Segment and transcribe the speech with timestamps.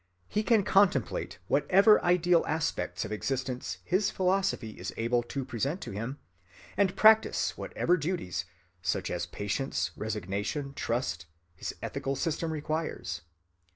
[0.27, 5.91] He can contemplate whatever ideal aspects of existence his philosophy is able to present to
[5.91, 6.17] him,
[6.75, 8.45] and practice whatever duties,
[8.81, 13.21] such as patience, resignation, trust, his ethical system requires.